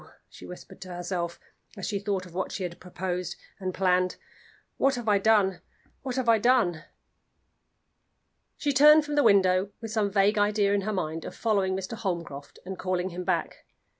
[0.31, 1.39] she whispered to herself,
[1.77, 4.15] as she thought of what she had proposed and planned,
[4.77, 5.61] "what have I done?
[6.01, 6.85] what have I done?"
[8.57, 11.93] She turned from the window with some vague idea in her mind of following Mr.
[11.95, 13.63] Holmcroft and calling him back.